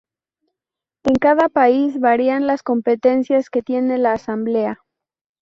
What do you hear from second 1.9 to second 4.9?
varían las competencias que tiene la asamblea.